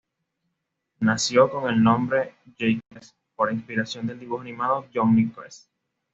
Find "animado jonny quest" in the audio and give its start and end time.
4.41-5.69